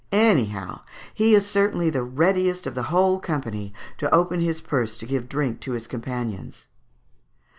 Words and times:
Anyhow, 0.11 0.79
he 1.13 1.35
is 1.35 1.45
certainly 1.45 1.91
the 1.91 2.01
readiest 2.01 2.65
of 2.65 2.73
the 2.73 2.81
whole 2.89 3.19
company 3.19 3.71
to 3.99 4.11
open 4.11 4.39
his 4.39 4.59
purse 4.59 4.97
to 4.97 5.05
give 5.05 5.29
drink 5.29 5.59
to 5.59 5.73
his 5.73 5.85
companions." 5.85 6.67